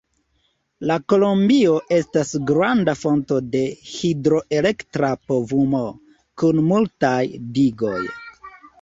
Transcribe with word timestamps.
La 0.91 0.95
Kolumbio 1.11 1.75
estas 1.97 2.31
granda 2.53 2.97
fonto 3.03 3.39
de 3.57 3.63
hidroelektra 3.91 5.15
povumo, 5.31 5.87
kun 6.45 6.67
multaj 6.75 7.25
digoj. 7.63 7.99